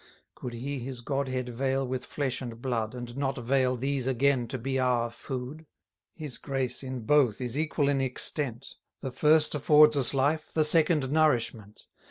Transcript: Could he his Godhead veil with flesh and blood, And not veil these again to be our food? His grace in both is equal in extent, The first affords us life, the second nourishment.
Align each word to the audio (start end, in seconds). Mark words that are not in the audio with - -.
Could 0.33 0.53
he 0.53 0.79
his 0.79 1.01
Godhead 1.01 1.49
veil 1.49 1.87
with 1.87 2.05
flesh 2.07 2.41
and 2.41 2.59
blood, 2.59 2.95
And 2.95 3.15
not 3.15 3.37
veil 3.37 3.75
these 3.75 4.07
again 4.07 4.47
to 4.47 4.57
be 4.57 4.79
our 4.79 5.11
food? 5.11 5.67
His 6.15 6.39
grace 6.39 6.81
in 6.81 7.01
both 7.01 7.39
is 7.39 7.55
equal 7.55 7.87
in 7.87 8.01
extent, 8.01 8.77
The 9.01 9.11
first 9.11 9.53
affords 9.53 9.95
us 9.95 10.15
life, 10.15 10.51
the 10.51 10.63
second 10.63 11.11
nourishment. 11.11 11.85